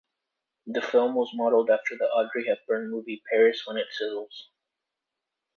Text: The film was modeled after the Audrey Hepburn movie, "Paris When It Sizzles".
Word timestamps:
The 0.65 0.81
film 0.81 1.13
was 1.13 1.29
modeled 1.35 1.69
after 1.69 1.95
the 1.95 2.05
Audrey 2.05 2.47
Hepburn 2.47 2.89
movie, 2.89 3.21
"Paris 3.31 3.61
When 3.67 3.77
It 3.77 3.89
Sizzles". 4.01 4.49